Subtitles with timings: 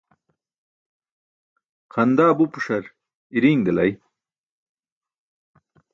[1.93, 2.85] Xandaa bupuśar
[3.35, 3.91] irii̇ṅ delay.